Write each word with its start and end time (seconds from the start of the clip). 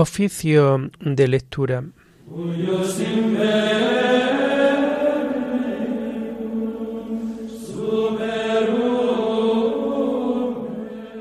Oficio 0.00 0.90
de 1.00 1.28
lectura. 1.28 1.84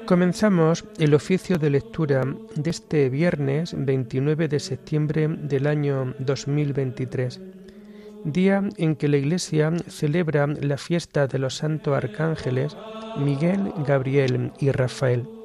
Comenzamos 0.05 0.85
el 0.97 1.13
oficio 1.13 1.57
de 1.57 1.69
lectura 1.69 2.23
de 2.55 2.69
este 2.69 3.09
viernes 3.09 3.75
29 3.77 4.47
de 4.47 4.59
septiembre 4.61 5.27
del 5.27 5.67
año 5.67 6.13
2023, 6.19 7.41
día 8.23 8.63
en 8.77 8.95
que 8.95 9.09
la 9.09 9.17
Iglesia 9.17 9.73
celebra 9.89 10.47
la 10.47 10.77
fiesta 10.77 11.27
de 11.27 11.37
los 11.37 11.55
santos 11.55 11.97
arcángeles 11.97 12.77
Miguel, 13.17 13.73
Gabriel 13.85 14.53
y 14.57 14.71
Rafael. 14.71 15.38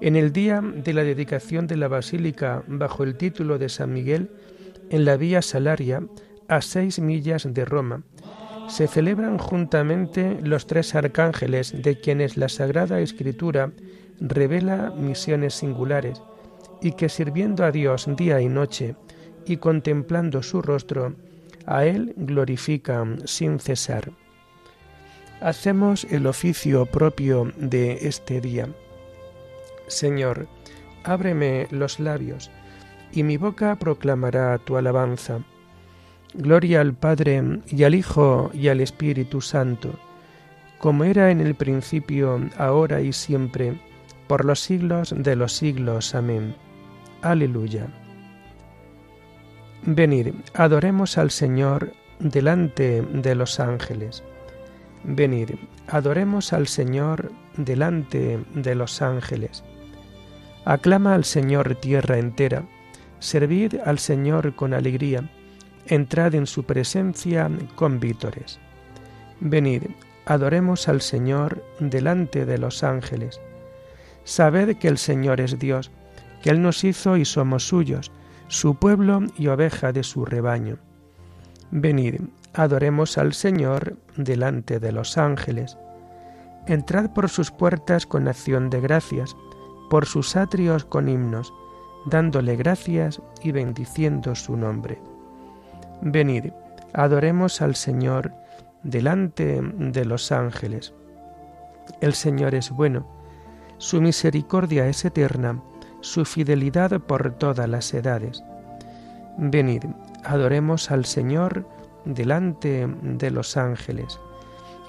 En 0.00 0.16
el 0.16 0.32
día 0.32 0.62
de 0.62 0.94
la 0.94 1.04
dedicación 1.04 1.66
de 1.66 1.76
la 1.76 1.86
basílica 1.86 2.62
bajo 2.66 3.04
el 3.04 3.16
título 3.16 3.58
de 3.58 3.68
San 3.68 3.92
Miguel, 3.92 4.30
en 4.88 5.04
la 5.04 5.18
Vía 5.18 5.42
Salaria, 5.42 6.02
a 6.48 6.62
seis 6.62 6.98
millas 7.00 7.46
de 7.52 7.66
Roma, 7.66 8.02
se 8.66 8.86
celebran 8.86 9.36
juntamente 9.36 10.38
los 10.42 10.66
tres 10.66 10.94
arcángeles 10.94 11.82
de 11.82 12.00
quienes 12.00 12.38
la 12.38 12.48
Sagrada 12.48 13.00
Escritura 13.00 13.72
revela 14.20 14.90
misiones 14.96 15.54
singulares 15.54 16.22
y 16.80 16.92
que 16.92 17.10
sirviendo 17.10 17.62
a 17.64 17.70
Dios 17.70 18.08
día 18.16 18.40
y 18.40 18.48
noche 18.48 18.96
y 19.44 19.58
contemplando 19.58 20.42
su 20.42 20.62
rostro, 20.62 21.14
a 21.66 21.84
Él 21.84 22.14
glorifican 22.16 23.20
sin 23.26 23.60
cesar. 23.60 24.12
Hacemos 25.42 26.04
el 26.04 26.26
oficio 26.26 26.86
propio 26.86 27.52
de 27.58 28.08
este 28.08 28.40
día 28.40 28.66
Señor, 29.90 30.46
ábreme 31.04 31.66
los 31.70 31.98
labios, 31.98 32.50
y 33.12 33.24
mi 33.24 33.36
boca 33.36 33.76
proclamará 33.76 34.56
tu 34.58 34.76
alabanza. 34.76 35.40
Gloria 36.34 36.80
al 36.80 36.94
Padre 36.94 37.42
y 37.66 37.82
al 37.82 37.96
Hijo 37.96 38.50
y 38.54 38.68
al 38.68 38.80
Espíritu 38.80 39.40
Santo, 39.40 39.98
como 40.78 41.04
era 41.04 41.30
en 41.30 41.40
el 41.40 41.56
principio, 41.56 42.40
ahora 42.56 43.00
y 43.00 43.12
siempre, 43.12 43.80
por 44.28 44.44
los 44.44 44.60
siglos 44.60 45.12
de 45.16 45.34
los 45.34 45.54
siglos. 45.54 46.14
Amén. 46.14 46.54
Aleluya. 47.22 47.88
Venid, 49.82 50.28
adoremos 50.54 51.18
al 51.18 51.32
Señor 51.32 51.92
delante 52.20 53.02
de 53.02 53.34
los 53.34 53.58
ángeles. 53.58 54.22
Venid, 55.02 55.50
adoremos 55.88 56.52
al 56.52 56.68
Señor 56.68 57.32
delante 57.56 58.38
de 58.54 58.74
los 58.74 59.02
ángeles. 59.02 59.64
Aclama 60.70 61.16
al 61.16 61.24
Señor 61.24 61.74
tierra 61.74 62.18
entera, 62.18 62.62
servid 63.18 63.74
al 63.84 63.98
Señor 63.98 64.54
con 64.54 64.72
alegría, 64.72 65.28
entrad 65.86 66.36
en 66.36 66.46
su 66.46 66.62
presencia 66.62 67.50
con 67.74 67.98
vítores. 67.98 68.60
Venid, 69.40 69.82
adoremos 70.26 70.86
al 70.86 71.00
Señor 71.00 71.64
delante 71.80 72.46
de 72.46 72.56
los 72.56 72.84
ángeles. 72.84 73.40
Sabed 74.22 74.76
que 74.76 74.86
el 74.86 74.98
Señor 74.98 75.40
es 75.40 75.58
Dios, 75.58 75.90
que 76.40 76.50
Él 76.50 76.62
nos 76.62 76.84
hizo 76.84 77.16
y 77.16 77.24
somos 77.24 77.66
suyos, 77.66 78.12
su 78.46 78.76
pueblo 78.76 79.24
y 79.36 79.48
oveja 79.48 79.90
de 79.90 80.04
su 80.04 80.24
rebaño. 80.24 80.76
Venid, 81.72 82.20
adoremos 82.54 83.18
al 83.18 83.32
Señor 83.32 83.96
delante 84.16 84.78
de 84.78 84.92
los 84.92 85.18
ángeles. 85.18 85.76
Entrad 86.68 87.10
por 87.10 87.28
sus 87.28 87.50
puertas 87.50 88.06
con 88.06 88.28
acción 88.28 88.70
de 88.70 88.80
gracias, 88.80 89.34
por 89.90 90.06
sus 90.06 90.36
atrios 90.36 90.84
con 90.86 91.08
himnos, 91.08 91.52
dándole 92.06 92.56
gracias 92.56 93.20
y 93.42 93.50
bendiciendo 93.52 94.34
su 94.34 94.56
nombre. 94.56 94.98
Venid, 96.00 96.52
adoremos 96.94 97.60
al 97.60 97.74
Señor 97.74 98.32
delante 98.84 99.60
de 99.60 100.04
los 100.06 100.32
ángeles. 100.32 100.94
El 102.00 102.14
Señor 102.14 102.54
es 102.54 102.70
bueno, 102.70 103.04
su 103.78 104.00
misericordia 104.00 104.86
es 104.86 105.04
eterna, 105.04 105.60
su 106.00 106.24
fidelidad 106.24 107.00
por 107.00 107.32
todas 107.32 107.68
las 107.68 107.92
edades. 107.92 108.42
Venid, 109.38 109.84
adoremos 110.24 110.90
al 110.92 111.04
Señor 111.04 111.66
delante 112.04 112.86
de 113.02 113.30
los 113.30 113.56
ángeles. 113.56 114.20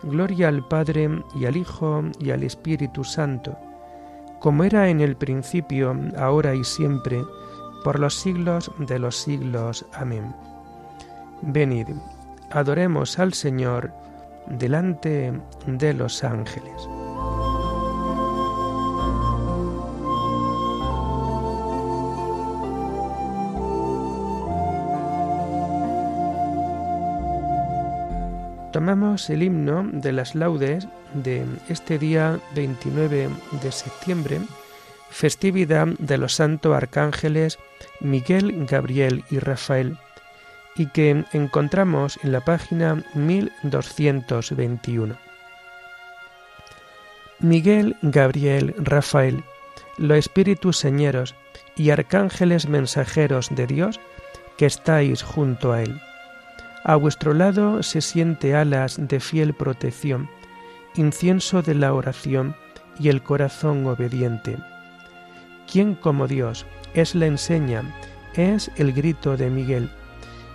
Gloria 0.03 0.47
al 0.47 0.67
Padre 0.67 1.09
y 1.35 1.45
al 1.45 1.57
Hijo 1.57 2.03
y 2.19 2.31
al 2.31 2.43
Espíritu 2.43 3.03
Santo 3.03 3.57
como 4.41 4.63
era 4.63 4.89
en 4.89 5.01
el 5.01 5.15
principio, 5.15 5.95
ahora 6.17 6.55
y 6.55 6.63
siempre, 6.63 7.23
por 7.83 7.99
los 7.99 8.15
siglos 8.15 8.71
de 8.79 8.97
los 8.97 9.15
siglos. 9.15 9.85
Amén. 9.93 10.35
Venid, 11.43 11.87
adoremos 12.49 13.19
al 13.19 13.33
Señor 13.33 13.93
delante 14.47 15.31
de 15.67 15.93
los 15.93 16.23
ángeles. 16.23 16.89
Tomamos 28.71 29.29
el 29.29 29.43
himno 29.43 29.85
de 29.91 30.13
las 30.13 30.33
laudes 30.33 30.87
de 31.13 31.45
este 31.67 31.99
día 31.99 32.39
29 32.55 33.29
de 33.61 33.71
septiembre, 33.71 34.39
festividad 35.09 35.87
de 35.99 36.17
los 36.17 36.35
santos 36.35 36.73
arcángeles 36.73 37.59
Miguel, 37.99 38.65
Gabriel 38.65 39.25
y 39.29 39.39
Rafael, 39.39 39.97
y 40.77 40.85
que 40.85 41.25
encontramos 41.33 42.17
en 42.23 42.31
la 42.31 42.45
página 42.45 43.03
1221. 43.13 45.17
Miguel, 47.39 47.97
Gabriel, 48.01 48.73
Rafael, 48.77 49.43
los 49.97 50.17
espíritus 50.17 50.77
señeros 50.77 51.35
y 51.75 51.89
arcángeles 51.89 52.69
mensajeros 52.69 53.49
de 53.51 53.67
Dios 53.67 53.99
que 54.57 54.65
estáis 54.65 55.23
junto 55.23 55.73
a 55.73 55.81
él. 55.81 55.99
A 56.83 56.95
vuestro 56.95 57.33
lado 57.33 57.83
se 57.83 58.01
siente 58.01 58.55
alas 58.55 58.97
de 58.99 59.19
fiel 59.19 59.53
protección 59.53 60.29
incienso 60.95 61.61
de 61.61 61.75
la 61.75 61.93
oración 61.93 62.55
y 62.99 63.09
el 63.09 63.23
corazón 63.23 63.85
obediente. 63.85 64.57
¿Quién 65.71 65.95
como 65.95 66.27
Dios 66.27 66.65
es 66.93 67.15
la 67.15 67.27
enseña, 67.27 67.83
es 68.35 68.71
el 68.75 68.91
grito 68.93 69.37
de 69.37 69.49
Miguel, 69.49 69.89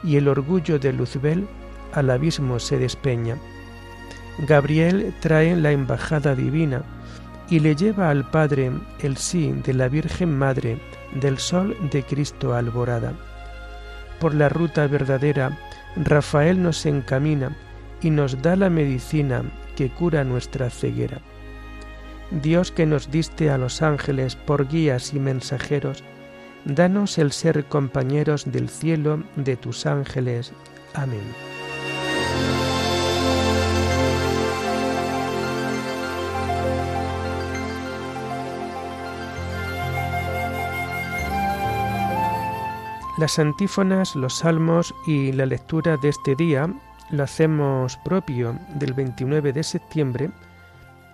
y 0.05 0.17
el 0.17 0.29
orgullo 0.29 0.79
de 0.79 0.93
Luzbel 0.93 1.49
al 1.95 2.11
abismo 2.11 2.59
se 2.59 2.79
despeña. 2.79 3.37
Gabriel 4.39 5.15
trae 5.21 5.57
la 5.57 5.73
embajada 5.73 6.35
divina 6.35 6.83
y 7.49 7.61
le 7.61 7.75
lleva 7.75 8.11
al 8.11 8.29
Padre 8.31 8.71
el 9.01 9.17
sí 9.17 9.53
de 9.65 9.73
la 9.73 9.89
Virgen 9.89 10.37
Madre 10.37 10.79
del 11.15 11.39
Sol 11.39 11.77
de 11.91 12.03
Cristo 12.03 12.55
alborada. 12.55 13.15
Por 14.21 14.35
la 14.35 14.49
ruta 14.49 14.87
verdadera, 14.87 15.59
Rafael 15.97 16.63
nos 16.63 16.85
encamina 16.85 17.57
y 18.03 18.11
nos 18.11 18.43
da 18.43 18.55
la 18.57 18.71
medicina 18.71 19.43
que 19.77 19.89
cura 19.89 20.25
nuestra 20.25 20.71
ceguera. 20.71 21.21
Dios 22.31 22.73
que 22.73 22.87
nos 22.87 23.11
diste 23.11 23.51
a 23.51 23.59
los 23.59 23.83
ángeles 23.83 24.37
por 24.37 24.69
guías 24.69 25.15
y 25.15 25.21
mensajeros, 25.21 26.03
danos 26.65 27.19
el 27.19 27.33
ser 27.33 27.65
compañeros 27.67 28.51
del 28.51 28.69
cielo 28.69 29.23
de 29.37 29.57
tus 29.57 29.87
ángeles. 29.87 30.53
Amén. 30.95 31.56
Las 43.19 43.39
antífonas, 43.39 44.15
los 44.15 44.39
salmos 44.39 44.95
y 45.07 45.33
la 45.33 45.47
lectura 45.47 45.97
de 45.97 46.11
este 46.11 46.35
día 46.35 46.69
lo 47.11 47.23
hacemos 47.23 47.97
propio 48.05 48.59
del 48.75 48.93
29 48.93 49.55
de 49.55 49.63
septiembre 49.63 50.31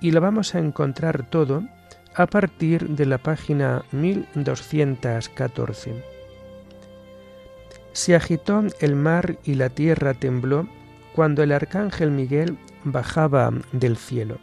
y 0.01 0.11
lo 0.11 0.21
vamos 0.21 0.57
a 0.57 0.59
encontrar 0.59 1.31
todo 1.31 1.63
a 2.17 2.27
partir 2.27 2.89
de 2.89 3.07
la 3.07 3.19
página 3.19 3.85
1214. 3.93 6.05
Se 7.93 8.17
agitó 8.17 8.65
el 8.81 8.97
mar 8.97 9.39
y 9.45 9.55
la 9.55 9.69
tierra 9.69 10.15
tembló 10.15 10.67
cuando 11.15 11.45
el 11.45 11.53
arcángel 11.53 12.11
Miguel 12.11 12.59
bajaba 12.83 13.53
del 13.71 13.97
cielo. 13.97 14.39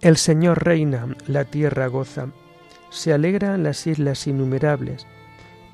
El 0.00 0.18
Señor 0.18 0.64
reina, 0.64 1.16
la 1.26 1.46
tierra 1.46 1.88
goza, 1.88 2.28
se 2.90 3.12
alegran 3.12 3.64
las 3.64 3.88
islas 3.88 4.28
innumerables, 4.28 5.04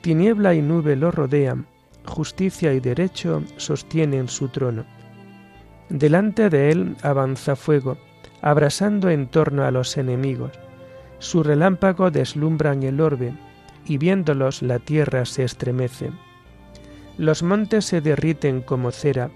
tiniebla 0.00 0.54
y 0.54 0.62
nube 0.62 0.96
lo 0.96 1.10
rodean, 1.10 1.66
justicia 2.06 2.72
y 2.72 2.80
derecho 2.80 3.42
sostienen 3.56 4.28
su 4.28 4.48
trono. 4.48 4.84
Delante 5.88 6.50
de 6.50 6.70
él 6.70 6.96
avanza 7.02 7.56
fuego, 7.56 7.98
abrasando 8.42 9.10
en 9.10 9.26
torno 9.26 9.64
a 9.64 9.70
los 9.70 9.96
enemigos. 9.96 10.52
Su 11.18 11.42
relámpago 11.42 12.10
deslumbran 12.10 12.82
el 12.82 13.00
orbe, 13.00 13.34
y 13.84 13.98
viéndolos 13.98 14.62
la 14.62 14.78
tierra 14.78 15.24
se 15.24 15.44
estremece. 15.44 16.10
Los 17.18 17.42
montes 17.42 17.84
se 17.84 18.00
derriten 18.00 18.62
como 18.62 18.92
cera 18.92 19.30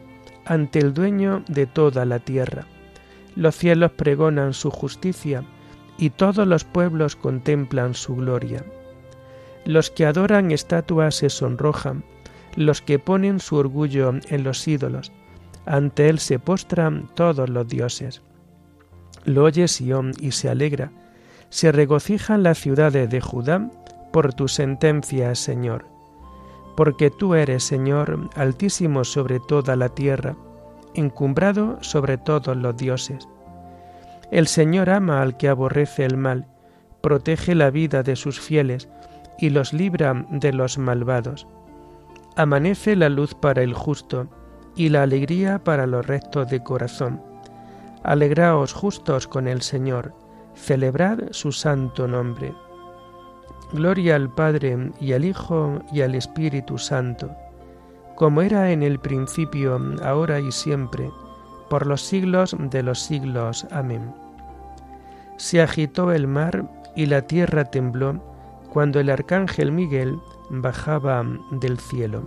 ante 0.47 0.79
el 0.79 0.95
dueño 0.95 1.43
de 1.49 1.67
toda 1.67 2.05
la 2.05 2.19
tierra. 2.19 2.67
Los 3.37 3.57
cielos 3.57 3.93
pregonan 3.93 4.55
su 4.55 4.71
justicia 4.71 5.45
y 5.99 6.11
todos 6.11 6.47
los 6.47 6.65
pueblos 6.65 7.17
contemplan 7.17 7.95
su 7.95 8.17
gloria. 8.17 8.65
Los 9.65 9.91
que 9.91 10.05
adoran 10.05 10.51
estatuas 10.51 11.15
se 11.15 11.31
sonrojan, 11.31 12.05
los 12.57 12.83
que 12.83 12.99
ponen 12.99 13.41
su 13.41 13.57
orgullo 13.57 14.13
en 14.29 14.45
los 14.45 14.67
ídolos, 14.69 15.13
ante 15.67 16.09
él 16.09 16.19
se 16.19 16.39
postran 16.39 17.09
todos 17.15 17.49
los 17.49 17.67
dioses. 17.67 18.23
Lo 19.25 19.45
oye 19.45 19.69
Sión 19.69 20.13
y 20.21 20.33
se 20.33 20.51
alegra, 20.51 20.93
se 21.49 21.73
regocijan 21.73 22.43
las 22.43 22.59
ciudades 22.59 23.09
de 23.09 23.21
Judá 23.21 23.71
por 24.13 24.35
tu 24.35 24.49
sentencia, 24.49 25.35
Señor. 25.35 25.87
Porque 26.77 27.11
tú 27.11 27.35
eres, 27.35 27.65
Señor, 27.65 28.29
altísimo 28.37 29.05
sobre 29.05 29.41
toda 29.41 29.77
la 29.77 29.89
tierra, 29.89 30.37
encumbrado 30.95 31.79
sobre 31.81 32.19
todos 32.19 32.57
los 32.57 32.77
dioses. 32.77 33.29
El 34.31 34.47
Señor 34.47 34.91
ama 34.91 35.23
al 35.23 35.37
que 35.37 35.49
aborrece 35.49 36.05
el 36.05 36.17
mal, 36.17 36.47
protege 37.01 37.55
la 37.55 37.71
vida 37.71 38.03
de 38.03 38.17
sus 38.17 38.41
fieles 38.41 38.89
y 39.39 39.51
los 39.51 39.73
libra 39.73 40.27
de 40.31 40.53
los 40.53 40.79
malvados. 40.79 41.47
Amanece 42.37 42.97
la 42.97 43.09
luz 43.09 43.35
para 43.35 43.63
el 43.63 43.75
justo 43.75 44.27
y 44.77 44.89
la 44.89 45.03
alegría 45.03 45.63
para 45.63 45.87
los 45.87 46.07
rectos 46.07 46.49
de 46.49 46.63
corazón. 46.63 47.23
Alegraos 48.03 48.73
justos 48.73 49.27
con 49.27 49.49
el 49.49 49.63
Señor, 49.63 50.15
celebrad 50.55 51.19
su 51.31 51.53
santo 51.53 52.09
nombre. 52.09 52.55
Gloria 53.73 54.17
al 54.17 54.31
Padre 54.33 54.91
y 55.01 55.13
al 55.13 55.25
Hijo 55.25 55.81
y 55.93 56.03
al 56.03 56.15
Espíritu 56.15 56.79
Santo, 56.79 57.31
como 58.15 58.43
era 58.43 58.71
en 58.71 58.83
el 58.83 58.99
principio, 58.99 59.81
ahora 60.03 60.39
y 60.39 60.53
siempre, 60.53 61.11
por 61.71 61.87
los 61.87 62.03
siglos 62.03 62.57
de 62.59 62.83
los 62.83 63.01
siglos. 63.01 63.67
Amén. 63.71 64.15
Se 65.37 65.61
agitó 65.61 66.13
el 66.13 66.27
mar 66.27 66.65
y 66.95 67.07
la 67.07 67.23
tierra 67.23 67.65
tembló 67.65 68.34
cuando 68.75 68.99
el 68.99 69.09
arcángel 69.09 69.71
Miguel 69.71 70.19
bajaba 70.51 71.25
del 71.53 71.79
cielo. 71.79 72.25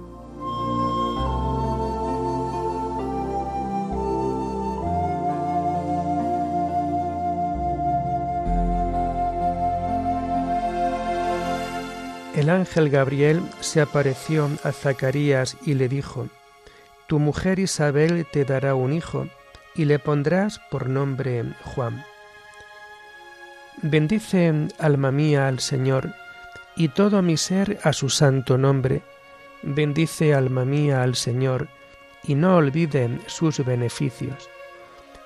El 12.34 12.50
ángel 12.50 12.90
Gabriel 12.90 13.42
se 13.60 13.82
apareció 13.82 14.50
a 14.64 14.72
Zacarías 14.72 15.58
y 15.66 15.74
le 15.74 15.90
dijo, 15.90 16.30
Tu 17.08 17.20
mujer 17.20 17.60
Isabel 17.60 18.26
te 18.32 18.46
dará 18.46 18.74
un 18.74 18.94
hijo 18.94 19.28
y 19.76 19.84
le 19.84 20.00
pondrás 20.00 20.60
por 20.72 20.88
nombre 20.88 21.44
Juan. 21.66 22.06
Bendice, 23.82 24.70
alma 24.80 25.12
mía, 25.12 25.50
al 25.50 25.60
Señor, 25.60 26.14
y 26.78 26.90
todo 26.90 27.22
mi 27.24 27.38
ser 27.38 27.80
a 27.84 27.92
su 27.92 28.10
santo 28.10 28.58
nombre. 28.58 29.02
Bendice, 29.64 30.36
alma 30.36 30.64
mía, 30.64 31.02
al 31.02 31.16
Señor, 31.16 31.68
y 32.24 32.36
no 32.36 32.56
olvide 32.56 33.20
sus 33.26 33.66
beneficios. 33.66 34.48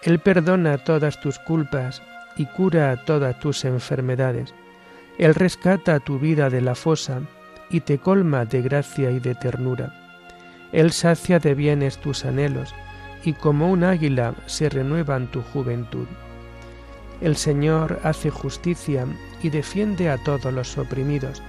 Él 0.02 0.20
perdona 0.20 0.78
todas 0.78 1.20
tus 1.20 1.38
culpas 1.40 2.02
y 2.38 2.46
cura 2.46 3.04
todas 3.06 3.38
tus 3.40 3.66
enfermedades. 3.66 4.54
Él 5.18 5.36
rescata 5.36 6.00
tu 6.00 6.18
vida 6.18 6.50
de 6.50 6.62
la 6.62 6.74
fosa 6.74 7.22
y 7.70 7.82
te 7.82 7.98
colma 7.98 8.46
de 8.46 8.62
gracia 8.62 9.12
y 9.12 9.20
de 9.20 9.36
ternura. 9.36 9.94
Él 10.72 10.92
sacia 10.94 11.40
de 11.40 11.54
bienes 11.54 11.98
tus 11.98 12.24
anhelos 12.24 12.74
y 13.24 13.34
como 13.34 13.70
un 13.70 13.84
águila 13.84 14.34
se 14.46 14.70
renuevan 14.70 15.28
tu 15.28 15.42
juventud. 15.42 16.08
El 17.22 17.36
Señor 17.36 18.00
hace 18.04 18.32
justicia 18.32 19.06
y 19.44 19.52
defiende 19.52 20.10
a 20.10 20.18
todos 20.18 20.52
los 20.52 20.76
oprimidos. 20.80 21.44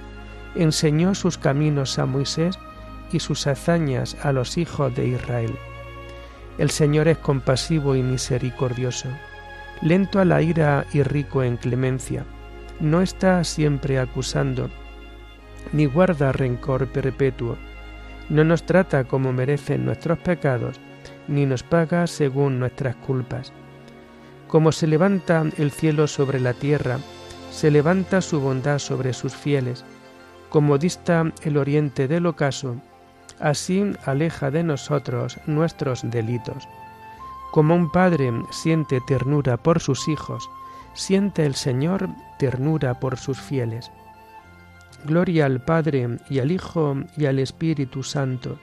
Enseñó 0.53 1.15
sus 1.15 1.39
caminos 1.39 1.97
a 1.97 2.05
Moisés 2.05 2.59
y 3.11 3.19
sus 3.19 3.47
hazañas 3.47 4.15
a 4.21 4.31
los 4.31 4.59
hijos 4.59 4.95
de 4.95 5.07
Israel. 5.07 5.55
El 6.59 6.69
Señor 6.69 7.07
es 7.07 7.17
compasivo 7.17 7.95
y 7.95 8.03
misericordioso, 8.03 9.09
lento 9.81 10.19
a 10.19 10.25
la 10.25 10.43
ira 10.43 10.85
y 10.93 11.01
rico 11.01 11.41
en 11.41 11.57
clemencia. 11.57 12.23
No 12.79 13.01
está 13.01 13.43
siempre 13.43 13.97
acusando, 13.97 14.69
ni 15.71 15.87
guarda 15.87 16.31
rencor 16.31 16.85
perpetuo. 16.87 17.57
No 18.29 18.43
nos 18.43 18.63
trata 18.63 19.05
como 19.05 19.33
merecen 19.33 19.85
nuestros 19.85 20.19
pecados, 20.19 20.79
ni 21.27 21.47
nos 21.47 21.63
paga 21.63 22.05
según 22.05 22.59
nuestras 22.59 22.95
culpas 22.97 23.53
como 24.53 24.71
se 24.71 24.85
levanta 24.85 25.43
el 25.57 25.71
cielo 25.71 26.05
sobre 26.05 26.39
la 26.39 26.53
tierra, 26.53 26.99
se 27.49 27.71
levanta 27.71 28.21
su 28.21 28.39
bondad 28.39 28.77
sobre 28.77 29.11
sus 29.13 29.33
fieles. 29.33 29.83
Como 30.49 30.77
dista 30.77 31.33
el 31.41 31.57
oriente 31.57 32.07
del 32.07 32.27
ocaso, 32.27 32.75
así 33.39 33.83
aleja 34.05 34.51
de 34.51 34.61
nosotros 34.61 35.39
nuestros 35.47 36.01
delitos. 36.03 36.67
Como 37.51 37.73
un 37.73 37.91
padre 37.91 38.31
siente 38.51 39.01
ternura 39.07 39.57
por 39.57 39.79
sus 39.79 40.07
hijos, 40.07 40.47
siente 40.93 41.47
el 41.47 41.55
Señor 41.55 42.07
ternura 42.37 42.99
por 42.99 43.17
sus 43.17 43.41
fieles. 43.41 43.89
Gloria 45.03 45.47
al 45.47 45.65
Padre 45.65 46.19
y 46.29 46.37
al 46.37 46.51
Hijo 46.51 46.97
y 47.17 47.25
al 47.25 47.39
Espíritu 47.39 48.03
Santo, 48.03 48.59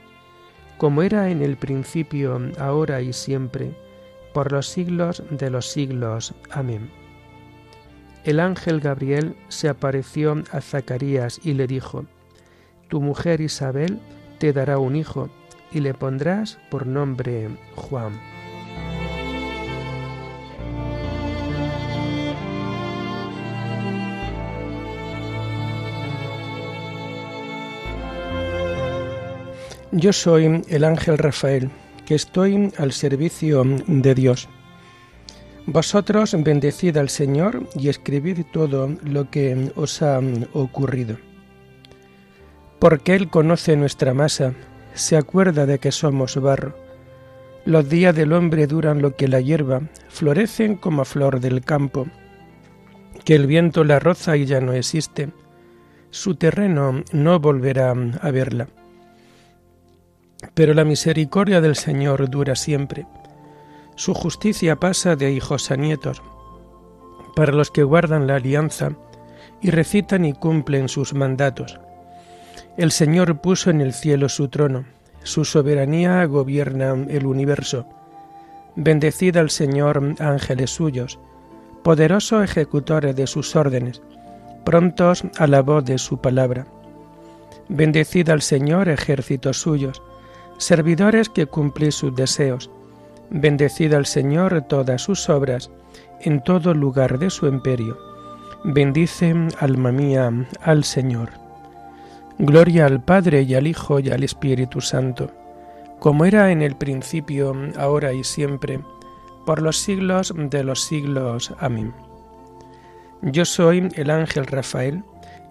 como 0.79 1.03
era 1.03 1.31
en 1.31 1.43
el 1.43 1.57
principio, 1.57 2.41
ahora 2.61 3.01
y 3.03 3.13
siempre, 3.13 3.75
por 4.32 4.53
los 4.53 4.67
siglos 4.69 5.23
de 5.31 5.50
los 5.50 5.71
siglos. 5.71 6.35
Amén. 6.50 6.91
El 8.25 8.38
ángel 8.38 8.81
Gabriel 8.81 9.35
se 9.49 9.69
apareció 9.69 10.43
a 10.53 10.60
Zacarías 10.60 11.41
y 11.43 11.55
le 11.55 11.67
dijo, 11.67 12.05
Tu 12.89 13.01
mujer 13.01 13.41
Isabel 13.41 13.99
te 14.39 14.53
dará 14.53 14.79
un 14.79 14.96
hijo 14.96 15.31
y 15.72 15.81
le 15.81 15.94
pondrás 15.94 16.58
por 16.70 16.87
nombre 16.87 17.49
Juan. 17.77 18.13
Yo 29.93 30.13
soy 30.13 30.63
el 30.69 30.84
ángel 30.84 31.19
Rafael 31.19 31.70
que 32.10 32.17
estoy 32.17 32.72
al 32.76 32.90
servicio 32.90 33.62
de 33.86 34.17
Dios. 34.17 34.48
Vosotros 35.67 36.34
bendecid 36.43 36.96
al 36.96 37.08
Señor 37.08 37.69
y 37.76 37.88
escribid 37.88 38.40
todo 38.52 38.96
lo 39.05 39.31
que 39.31 39.70
os 39.76 40.02
ha 40.02 40.20
ocurrido. 40.52 41.19
Porque 42.81 43.14
Él 43.14 43.31
conoce 43.31 43.76
nuestra 43.76 44.12
masa, 44.12 44.55
se 44.93 45.17
acuerda 45.17 45.67
de 45.67 45.79
que 45.79 45.93
somos 45.93 46.34
barro. 46.34 46.74
Los 47.64 47.88
días 47.88 48.17
del 48.17 48.32
hombre 48.32 48.67
duran 48.67 49.02
lo 49.02 49.14
que 49.14 49.29
la 49.29 49.40
hierba, 49.40 49.82
florecen 50.08 50.74
como 50.74 51.05
flor 51.05 51.38
del 51.38 51.62
campo, 51.62 52.08
que 53.24 53.36
el 53.36 53.46
viento 53.46 53.84
la 53.84 54.00
roza 54.00 54.36
y 54.36 54.46
ya 54.46 54.60
no 54.60 54.72
existe. 54.72 55.29
Su 56.10 56.34
terreno 56.34 57.05
no 57.12 57.38
volverá 57.38 57.93
a 57.93 58.31
verla 58.32 58.67
pero 60.55 60.75
la 60.75 60.85
misericordia 60.85 61.61
del 61.61 61.77
Señor 61.77 62.29
dura 62.31 62.56
siempre. 62.56 63.06
Su 63.94 64.15
justicia 64.15 64.77
pasa 64.77 65.17
de 65.17 65.32
hijos 65.32 65.70
a 65.70 65.77
nietos, 65.77 66.23
para 67.37 67.53
los 67.53 67.70
que 67.70 67.82
guardan 67.82 68.27
la 68.27 68.37
alianza 68.37 68.93
y 69.61 69.70
recitan 69.70 70.25
y 70.25 70.32
cumplen 70.32 70.89
sus 70.89 71.15
mandatos. 71.15 71.79
El 72.77 72.93
Señor 72.93 73.41
puso 73.41 73.70
en 73.70 73.81
el 73.81 73.93
cielo 73.93 74.29
su 74.29 74.49
trono, 74.49 74.85
su 75.23 75.44
soberanía 75.44 76.25
gobierna 76.25 76.94
el 77.09 77.27
universo. 77.27 77.87
Bendecid 78.77 79.37
al 79.37 79.51
Señor 79.51 80.15
ángeles 80.19 80.70
suyos, 80.70 81.19
poderosos 81.82 82.44
ejecutores 82.44 83.17
de 83.17 83.27
sus 83.27 83.55
órdenes, 83.56 84.01
prontos 84.65 85.25
a 85.39 85.47
la 85.47 85.63
voz 85.63 85.85
de 85.85 85.99
su 85.99 86.20
palabra. 86.20 86.67
Bendecid 87.69 88.29
al 88.31 88.43
Señor 88.43 88.89
ejércitos 88.89 89.61
suyos, 89.61 90.03
servidores 90.60 91.31
que 91.31 91.46
cumplís 91.46 91.94
sus 91.94 92.14
deseos. 92.14 92.70
Bendecid 93.31 93.94
al 93.94 94.05
Señor 94.05 94.62
todas 94.69 95.00
sus 95.02 95.29
obras, 95.31 95.70
en 96.20 96.43
todo 96.44 96.74
lugar 96.74 97.19
de 97.19 97.31
su 97.31 97.46
imperio. 97.46 97.96
Bendice, 98.62 99.34
alma 99.58 99.90
mía, 99.90 100.31
al 100.60 100.84
Señor. 100.84 101.31
Gloria 102.38 102.86
al 102.86 103.02
Padre 103.02 103.43
y 103.43 103.55
al 103.55 103.67
Hijo 103.67 104.00
y 104.00 104.10
al 104.10 104.22
Espíritu 104.22 104.82
Santo, 104.82 105.31
como 105.98 106.26
era 106.26 106.50
en 106.50 106.60
el 106.60 106.76
principio, 106.76 107.55
ahora 107.79 108.12
y 108.12 108.22
siempre, 108.22 108.81
por 109.46 109.62
los 109.62 109.79
siglos 109.79 110.34
de 110.36 110.62
los 110.62 110.82
siglos. 110.84 111.55
Amén. 111.58 111.94
Yo 113.22 113.46
soy 113.46 113.88
el 113.94 114.10
ángel 114.10 114.46
Rafael, 114.46 115.05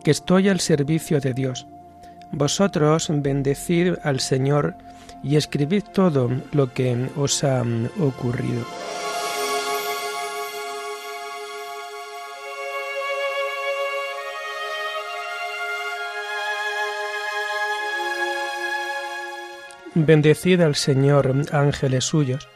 que 0.04 0.12
estoy 0.12 0.50
al 0.50 0.60
servicio 0.60 1.20
de 1.20 1.34
Dios. 1.34 1.66
Vosotros 2.32 3.10
bendecid 3.12 3.96
al 4.04 4.20
Señor 4.20 4.76
y 5.24 5.36
escribid 5.36 5.84
todo 5.94 6.30
lo 6.52 6.74
que 6.74 7.10
os 7.16 7.44
ha 7.44 7.64
ocurrido. 8.00 8.66
Bendecid 19.96 20.62
al 20.62 20.76
Señor, 20.76 21.34
ángeles 21.52 22.06
suyos, 22.06 22.48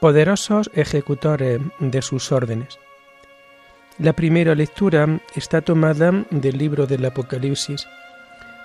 poderosos 0.00 0.70
ejecutores 0.74 1.60
de 1.78 2.02
sus 2.02 2.32
órdenes. 2.32 2.78
La 3.98 4.12
primera 4.12 4.54
lectura 4.54 5.20
está 5.34 5.60
tomada 5.60 6.12
del 6.30 6.58
libro 6.58 6.86
del 6.86 7.04
Apocalipsis, 7.04 7.86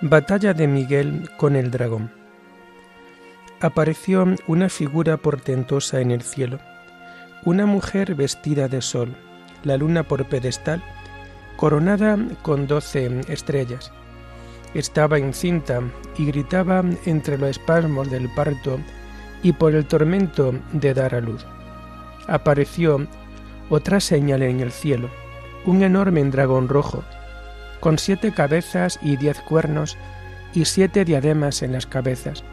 Batalla 0.02 0.54
de 0.54 0.68
Miguel 0.68 1.30
con 1.38 1.56
el 1.56 1.72
dragón. 1.72 2.23
Apareció 3.64 4.26
una 4.46 4.70
figura 4.70 5.18
portentosa 5.18 6.02
en 6.02 6.12
el 6.12 6.22
cielo, 6.22 6.60
una 7.44 7.66
mujer 7.66 8.14
vestida 8.14 8.68
de 8.68 8.82
sol, 8.82 9.16
la 9.64 9.78
luna 9.78 10.04
por 10.04 10.26
pedestal, 10.26 10.84
coronada 11.56 12.20
con 12.44 12.68
doce 12.68 13.22
estrellas 13.28 13.92
estaba 14.74 15.18
encinta 15.18 15.82
y 16.18 16.26
gritaba 16.26 16.84
entre 17.06 17.38
los 17.38 17.52
espasmos 17.52 18.10
del 18.10 18.30
parto 18.30 18.80
y 19.42 19.54
por 19.54 19.76
el 19.76 19.86
tormento 19.86 20.54
de 20.72 20.94
dar 20.94 21.16
a 21.16 21.22
luz. 21.22 21.46
Apareció 22.28 23.08
otra 23.70 24.00
señal 24.00 24.42
en 24.42 24.60
el 24.60 24.72
cielo, 24.72 25.10
un 25.66 25.84
enorme 25.84 26.24
dragón 26.26 26.68
rojo, 26.68 27.04
con 27.80 27.98
siete 27.98 28.34
cabezas 28.34 29.00
y 29.02 29.18
diez 29.18 29.40
cuernos 29.42 29.98
y 30.54 30.66
siete 30.66 31.06
diademas 31.06 31.62
en 31.62 31.74
las 31.74 31.86
cabezas. 31.86 32.44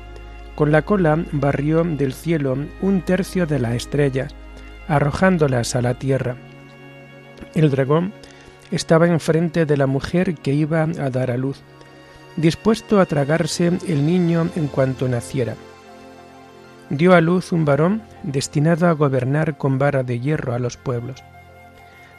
Con 0.54 0.72
la 0.72 0.82
cola 0.82 1.24
barrió 1.32 1.84
del 1.84 2.12
cielo 2.12 2.56
un 2.80 3.02
tercio 3.02 3.46
de 3.46 3.58
las 3.58 3.74
estrellas, 3.74 4.34
arrojándolas 4.88 5.74
a 5.76 5.82
la 5.82 5.94
tierra. 5.94 6.36
El 7.54 7.70
dragón 7.70 8.12
estaba 8.70 9.06
enfrente 9.06 9.66
de 9.66 9.76
la 9.76 9.86
mujer 9.86 10.34
que 10.34 10.52
iba 10.52 10.82
a 10.82 11.10
dar 11.10 11.30
a 11.30 11.36
luz 11.36 11.62
dispuesto 12.36 13.00
a 13.00 13.06
tragarse 13.06 13.66
el 13.86 14.06
niño 14.06 14.48
en 14.56 14.68
cuanto 14.68 15.08
naciera. 15.08 15.54
Dio 16.88 17.14
a 17.14 17.20
luz 17.20 17.52
un 17.52 17.64
varón 17.64 18.02
destinado 18.22 18.88
a 18.88 18.92
gobernar 18.92 19.56
con 19.56 19.78
vara 19.78 20.02
de 20.02 20.20
hierro 20.20 20.54
a 20.54 20.58
los 20.58 20.76
pueblos. 20.76 21.22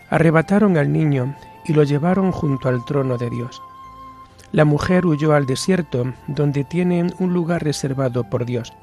Arrebataron 0.09 0.77
al 0.77 0.91
niño 0.91 1.35
y 1.65 1.73
lo 1.73 1.83
llevaron 1.83 2.31
junto 2.31 2.69
al 2.69 2.83
trono 2.85 3.17
de 3.17 3.29
Dios. 3.29 3.61
La 4.51 4.65
mujer 4.65 5.05
huyó 5.05 5.33
al 5.33 5.45
desierto, 5.45 6.13
donde 6.27 6.63
tiene 6.63 7.07
un 7.19 7.33
lugar 7.33 7.63
reservado 7.63 8.23
por 8.29 8.45
Dios, 8.45 8.73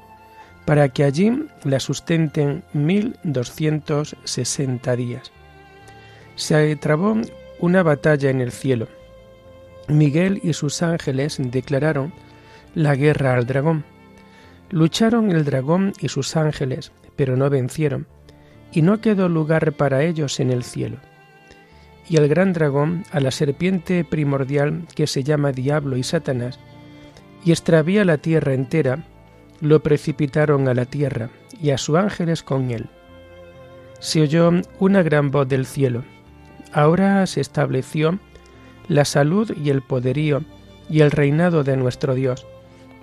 para 0.65 0.89
que 0.89 1.03
allí 1.03 1.45
la 1.63 1.79
sustenten 1.79 2.63
mil 2.73 3.17
doscientos 3.23 4.15
sesenta 4.23 4.95
días. 4.95 5.31
Se 6.35 6.75
trabó 6.75 7.15
una 7.59 7.83
batalla 7.83 8.29
en 8.29 8.41
el 8.41 8.51
cielo 8.51 8.87
Miguel 9.89 10.39
y 10.43 10.53
sus 10.53 10.81
ángeles 10.81 11.37
declararon 11.39 12.13
la 12.75 12.95
guerra 12.95 13.33
al 13.33 13.45
dragón. 13.45 13.83
Lucharon 14.69 15.31
el 15.31 15.45
dragón 15.45 15.93
y 15.99 16.09
sus 16.09 16.35
ángeles, 16.35 16.91
pero 17.15 17.35
no 17.35 17.49
vencieron, 17.49 18.07
y 18.71 18.83
no 18.83 19.01
quedó 19.01 19.27
lugar 19.27 19.73
para 19.73 20.03
ellos 20.03 20.39
en 20.39 20.51
el 20.51 20.63
cielo. 20.63 20.97
Y 22.09 22.17
el 22.17 22.27
gran 22.27 22.53
dragón, 22.53 23.05
a 23.11 23.19
la 23.19 23.31
serpiente 23.31 24.03
primordial 24.03 24.87
que 24.95 25.07
se 25.07 25.23
llama 25.23 25.51
Diablo 25.51 25.95
y 25.95 26.03
Satanás, 26.03 26.59
y 27.45 27.51
extravía 27.51 28.03
la 28.03 28.17
tierra 28.17 28.53
entera, 28.53 29.05
lo 29.61 29.81
precipitaron 29.81 30.67
a 30.67 30.73
la 30.73 30.85
tierra, 30.85 31.29
y 31.61 31.69
a 31.69 31.77
sus 31.77 31.97
ángeles 31.97 32.43
con 32.43 32.71
él. 32.71 32.87
Se 33.99 34.21
oyó 34.21 34.51
una 34.79 35.03
gran 35.03 35.29
voz 35.29 35.47
del 35.47 35.65
cielo. 35.65 36.03
Ahora 36.71 37.25
se 37.27 37.41
estableció 37.41 38.19
la 38.87 39.05
salud 39.05 39.51
y 39.55 39.69
el 39.69 39.81
poderío 39.81 40.43
y 40.89 41.01
el 41.01 41.11
reinado 41.11 41.63
de 41.63 41.77
nuestro 41.77 42.15
Dios 42.15 42.47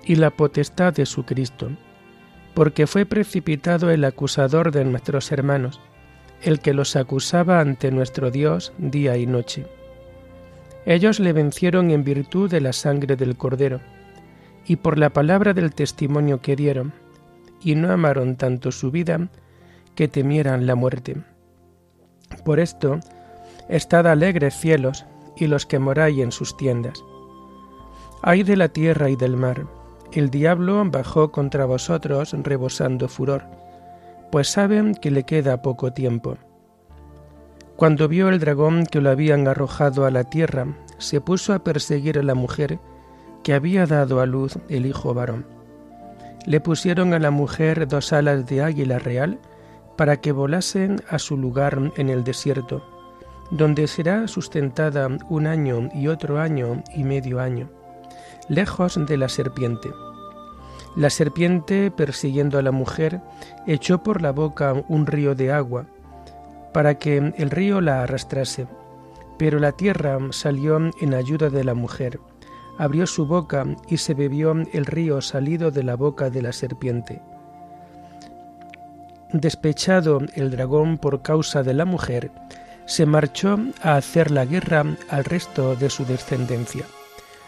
y 0.03 0.15
la 0.15 0.31
potestad 0.31 0.93
de 0.93 1.05
su 1.05 1.23
Cristo, 1.23 1.69
porque 2.53 2.87
fue 2.87 3.05
precipitado 3.05 3.89
el 3.91 4.03
acusador 4.03 4.71
de 4.71 4.83
nuestros 4.85 5.31
hermanos, 5.31 5.79
el 6.41 6.59
que 6.59 6.73
los 6.73 6.95
acusaba 6.95 7.59
ante 7.59 7.91
nuestro 7.91 8.31
Dios 8.31 8.73
día 8.77 9.17
y 9.17 9.25
noche. 9.25 9.65
Ellos 10.85 11.19
le 11.19 11.33
vencieron 11.33 11.91
en 11.91 12.03
virtud 12.03 12.49
de 12.49 12.61
la 12.61 12.73
sangre 12.73 13.15
del 13.15 13.35
Cordero, 13.35 13.81
y 14.65 14.77
por 14.77 14.97
la 14.97 15.09
palabra 15.09 15.53
del 15.53 15.73
testimonio 15.73 16.41
que 16.41 16.55
dieron, 16.55 16.93
y 17.61 17.75
no 17.75 17.91
amaron 17.91 18.35
tanto 18.35 18.71
su 18.71 18.91
vida 18.91 19.29
que 19.95 20.07
temieran 20.07 20.67
la 20.67 20.75
muerte. 20.75 21.17
Por 22.45 22.59
esto, 22.59 22.99
estad 23.67 24.07
alegres 24.07 24.55
cielos, 24.55 25.05
y 25.35 25.47
los 25.47 25.65
que 25.65 25.79
moráis 25.79 26.19
en 26.19 26.31
sus 26.31 26.55
tiendas. 26.57 27.03
Ay 28.21 28.43
de 28.43 28.57
la 28.57 28.69
tierra 28.69 29.09
y 29.09 29.15
del 29.15 29.37
mar, 29.37 29.65
el 30.11 30.29
diablo 30.29 30.83
bajó 30.85 31.31
contra 31.31 31.65
vosotros 31.65 32.33
rebosando 32.43 33.07
furor, 33.07 33.43
pues 34.31 34.49
saben 34.49 34.95
que 34.95 35.11
le 35.11 35.23
queda 35.23 35.61
poco 35.61 35.93
tiempo. 35.93 36.37
Cuando 37.75 38.07
vio 38.07 38.29
el 38.29 38.39
dragón 38.39 38.85
que 38.85 39.01
lo 39.01 39.09
habían 39.09 39.47
arrojado 39.47 40.05
a 40.05 40.11
la 40.11 40.23
tierra, 40.23 40.67
se 40.97 41.21
puso 41.21 41.53
a 41.53 41.63
perseguir 41.63 42.17
a 42.17 42.23
la 42.23 42.33
mujer 42.33 42.79
que 43.43 43.53
había 43.53 43.85
dado 43.85 44.19
a 44.19 44.25
luz 44.25 44.57
el 44.67 44.85
hijo 44.85 45.13
varón. 45.13 45.45
Le 46.45 46.59
pusieron 46.59 47.13
a 47.13 47.19
la 47.19 47.31
mujer 47.31 47.87
dos 47.87 48.13
alas 48.13 48.45
de 48.47 48.63
águila 48.63 48.99
real 48.99 49.39
para 49.95 50.17
que 50.17 50.31
volasen 50.31 51.01
a 51.09 51.19
su 51.19 51.37
lugar 51.37 51.91
en 51.97 52.09
el 52.09 52.23
desierto 52.23 52.83
donde 53.51 53.87
será 53.87 54.27
sustentada 54.27 55.07
un 55.29 55.47
año 55.47 55.89
y 55.93 56.07
otro 56.07 56.39
año 56.39 56.83
y 56.93 57.03
medio 57.03 57.39
año, 57.39 57.69
lejos 58.49 58.99
de 59.05 59.17
la 59.17 59.29
serpiente. 59.29 59.89
La 60.97 61.11
serpiente, 61.11 61.91
persiguiendo 61.91 62.57
a 62.57 62.63
la 62.63 62.71
mujer, 62.71 63.21
echó 63.67 64.01
por 64.01 64.23
la 64.23 64.31
boca 64.31 64.73
un 64.87 65.05
río 65.05 65.35
de 65.35 65.51
agua, 65.51 65.85
para 66.73 66.95
que 66.95 67.17
el 67.37 67.51
río 67.51 67.81
la 67.81 68.01
arrastrase. 68.01 68.65
Pero 69.37 69.59
la 69.59 69.73
tierra 69.73 70.17
salió 70.31 70.79
en 70.99 71.13
ayuda 71.13 71.51
de 71.51 71.63
la 71.63 71.75
mujer, 71.75 72.19
abrió 72.79 73.05
su 73.05 73.27
boca 73.27 73.63
y 73.87 73.97
se 73.97 74.15
bebió 74.15 74.53
el 74.73 74.87
río 74.87 75.21
salido 75.21 75.69
de 75.69 75.83
la 75.83 75.95
boca 75.95 76.31
de 76.31 76.41
la 76.41 76.51
serpiente. 76.51 77.21
Despechado 79.31 80.17
el 80.33 80.49
dragón 80.49 80.97
por 80.97 81.21
causa 81.21 81.61
de 81.61 81.75
la 81.75 81.85
mujer, 81.85 82.31
se 82.87 83.05
marchó 83.05 83.59
a 83.83 83.97
hacer 83.97 84.31
la 84.31 84.45
guerra 84.45 84.83
al 85.09 85.25
resto 85.25 85.75
de 85.75 85.91
su 85.91 86.05
descendencia, 86.05 86.85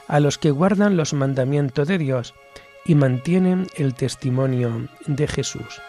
a 0.08 0.20
los 0.20 0.38
que 0.38 0.52
guardan 0.52 0.98
los 0.98 1.16
mandamientos 1.16 1.88
de 1.88 1.98
Dios 1.98 2.36
y 2.86 2.96
mantienen 2.96 3.68
el 3.76 3.94
testimonio 3.94 4.88
de 5.08 5.28
Jesús. 5.28 5.82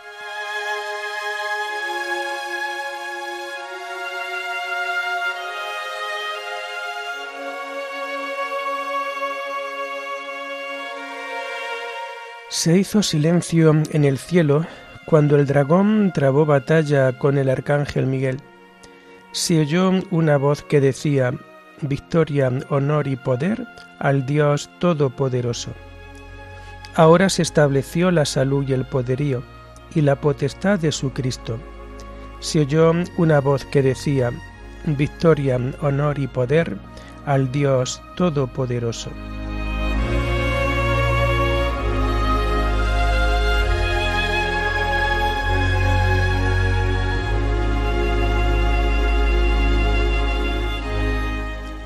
Se 12.48 12.76
hizo 12.76 13.02
silencio 13.02 13.72
en 13.92 14.04
el 14.04 14.18
cielo 14.18 14.66
cuando 15.06 15.36
el 15.36 15.46
dragón 15.46 16.12
trabó 16.12 16.44
batalla 16.44 17.18
con 17.18 17.38
el 17.38 17.48
arcángel 17.48 18.06
Miguel 18.06 18.38
se 19.32 19.60
oyó 19.60 19.92
una 20.10 20.36
voz 20.38 20.62
que 20.62 20.80
decía, 20.80 21.32
Victoria, 21.82 22.50
honor 22.68 23.06
y 23.06 23.16
poder 23.16 23.64
al 23.98 24.26
Dios 24.26 24.68
Todopoderoso. 24.80 25.70
Ahora 26.94 27.28
se 27.28 27.42
estableció 27.42 28.10
la 28.10 28.24
salud 28.24 28.64
y 28.68 28.72
el 28.72 28.84
poderío 28.84 29.42
y 29.94 30.00
la 30.00 30.20
potestad 30.20 30.78
de 30.78 30.92
su 30.92 31.12
Cristo. 31.12 31.58
Se 32.40 32.60
oyó 32.60 32.92
una 33.16 33.40
voz 33.40 33.64
que 33.64 33.82
decía, 33.82 34.32
Victoria, 34.84 35.58
honor 35.82 36.18
y 36.18 36.26
poder 36.26 36.76
al 37.26 37.52
Dios 37.52 38.02
Todopoderoso. 38.16 39.10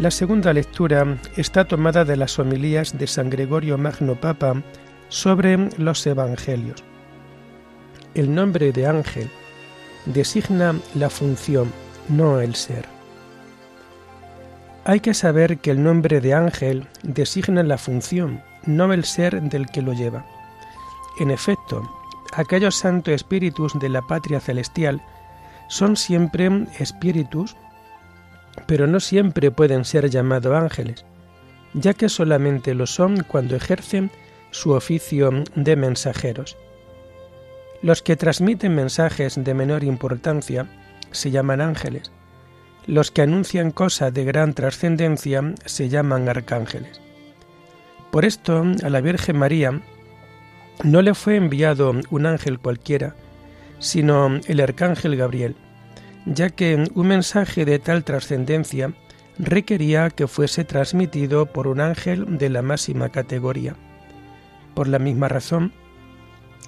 La 0.00 0.10
segunda 0.10 0.52
lectura 0.52 1.18
está 1.36 1.66
tomada 1.66 2.04
de 2.04 2.16
las 2.16 2.38
homilías 2.38 2.98
de 2.98 3.06
San 3.06 3.30
Gregorio 3.30 3.78
Magno 3.78 4.16
Papa 4.20 4.62
sobre 5.08 5.68
los 5.78 6.06
Evangelios. 6.06 6.82
El 8.14 8.34
nombre 8.34 8.72
de 8.72 8.86
ángel 8.86 9.30
designa 10.06 10.74
la 10.94 11.10
función, 11.10 11.72
no 12.08 12.40
el 12.40 12.54
ser. 12.54 12.86
Hay 14.84 15.00
que 15.00 15.14
saber 15.14 15.58
que 15.58 15.70
el 15.70 15.82
nombre 15.82 16.20
de 16.20 16.34
ángel 16.34 16.86
designa 17.02 17.62
la 17.62 17.78
función, 17.78 18.42
no 18.66 18.92
el 18.92 19.04
ser 19.04 19.40
del 19.42 19.66
que 19.66 19.82
lo 19.82 19.94
lleva. 19.94 20.26
En 21.18 21.30
efecto, 21.30 21.82
aquellos 22.34 22.74
santos 22.74 23.14
espíritus 23.14 23.78
de 23.78 23.88
la 23.88 24.02
patria 24.02 24.40
celestial 24.40 25.00
son 25.68 25.96
siempre 25.96 26.66
espíritus, 26.78 27.56
pero 28.66 28.86
no 28.86 29.00
siempre 29.00 29.50
pueden 29.50 29.84
ser 29.84 30.10
llamados 30.10 30.54
ángeles, 30.54 31.04
ya 31.72 31.94
que 31.94 32.08
solamente 32.08 32.74
lo 32.74 32.86
son 32.86 33.22
cuando 33.24 33.56
ejercen 33.56 34.10
su 34.54 34.70
oficio 34.70 35.30
de 35.56 35.74
mensajeros. 35.74 36.56
Los 37.82 38.02
que 38.02 38.14
transmiten 38.14 38.72
mensajes 38.72 39.34
de 39.42 39.52
menor 39.52 39.82
importancia 39.82 40.68
se 41.10 41.32
llaman 41.32 41.60
ángeles. 41.60 42.12
Los 42.86 43.10
que 43.10 43.22
anuncian 43.22 43.72
cosas 43.72 44.14
de 44.14 44.24
gran 44.24 44.54
trascendencia 44.54 45.42
se 45.64 45.88
llaman 45.88 46.28
arcángeles. 46.28 47.00
Por 48.12 48.24
esto, 48.24 48.62
a 48.84 48.88
la 48.90 49.00
Virgen 49.00 49.38
María 49.38 49.82
no 50.84 51.02
le 51.02 51.14
fue 51.14 51.34
enviado 51.34 51.92
un 52.10 52.24
ángel 52.24 52.60
cualquiera, 52.60 53.16
sino 53.80 54.38
el 54.46 54.60
arcángel 54.60 55.16
Gabriel, 55.16 55.56
ya 56.26 56.48
que 56.50 56.84
un 56.94 57.08
mensaje 57.08 57.64
de 57.64 57.80
tal 57.80 58.04
trascendencia 58.04 58.94
requería 59.36 60.10
que 60.10 60.28
fuese 60.28 60.64
transmitido 60.64 61.46
por 61.46 61.66
un 61.66 61.80
ángel 61.80 62.38
de 62.38 62.50
la 62.50 62.62
máxima 62.62 63.08
categoría. 63.08 63.74
Por 64.74 64.88
la 64.88 64.98
misma 64.98 65.28
razón, 65.28 65.72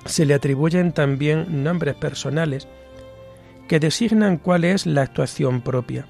se 0.04 0.24
le 0.24 0.34
atribuyen 0.34 0.92
también 0.92 1.64
nombres 1.64 1.94
personales 1.94 2.68
que 3.68 3.80
designan 3.80 4.38
cuál 4.38 4.64
es 4.64 4.86
la 4.86 5.02
actuación 5.02 5.60
propia, 5.60 6.06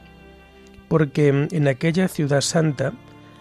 porque 0.88 1.48
en 1.50 1.68
aquella 1.68 2.08
ciudad 2.08 2.42
santa, 2.42 2.92